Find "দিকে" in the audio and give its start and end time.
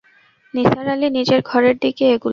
1.83-2.03